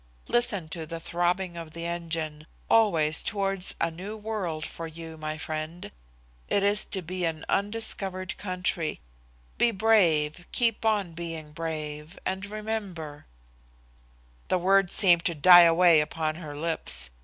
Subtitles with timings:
[0.27, 5.37] Listen to the throbbing of that engine, always towards a new world for you, my
[5.37, 5.91] friend.
[6.47, 8.99] It is to be an undiscovered country.
[9.59, 13.27] Be brave, keep on being brave, and remember"
[14.47, 17.11] The words seemed to die away upon her lips.